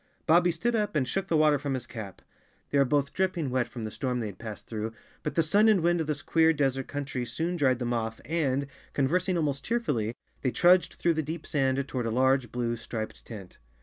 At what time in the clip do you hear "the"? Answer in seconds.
1.27-1.37, 3.83-3.91, 5.35-5.43, 11.13-11.21